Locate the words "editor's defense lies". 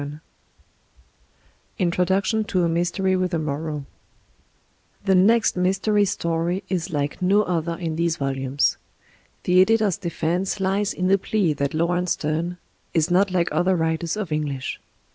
9.61-10.91